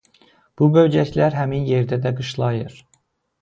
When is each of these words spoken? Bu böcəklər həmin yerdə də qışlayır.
Bu 0.61 0.69
böcəklər 0.77 1.37
həmin 1.41 1.67
yerdə 1.73 2.01
də 2.07 2.13
qışlayır. 2.23 2.81